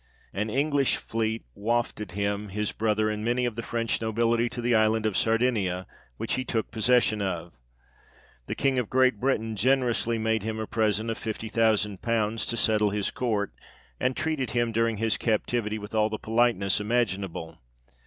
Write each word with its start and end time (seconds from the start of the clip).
An 0.33 0.49
English 0.49 0.95
fleet 0.95 1.45
wafted 1.53 2.13
him, 2.13 2.49
his 2.49 2.71
brother, 2.71 3.07
and 3.07 3.23
many 3.23 3.45
of 3.45 3.55
the 3.55 3.61
French 3.61 4.01
nobility 4.01 4.49
to 4.49 4.59
the 4.59 4.73
island 4.73 5.05
of 5.05 5.15
Sardinia, 5.15 5.85
which 6.17 6.33
he 6.33 6.43
took 6.43 6.71
possession 6.71 7.21
of. 7.21 7.53
The 8.47 8.55
King 8.55 8.79
of 8.79 8.89
Great 8.89 9.19
Britain 9.19 9.55
generously 9.55 10.17
made 10.17 10.41
him 10.41 10.57
a 10.57 10.65
present 10.65 11.11
of 11.11 11.19
fifty 11.19 11.49
thousand 11.49 12.01
pounds 12.01 12.47
to 12.47 12.57
settle 12.57 12.89
his 12.89 13.11
court, 13.11 13.53
and 13.99 14.17
treated 14.17 14.49
him 14.57 14.71
during 14.71 14.97
his 14.97 15.17
captivity, 15.19 15.77
with 15.77 15.93
all 15.93 16.09
the 16.09 16.17
politeness 16.17 16.79
imagin 16.81 17.23
able. 17.23 17.59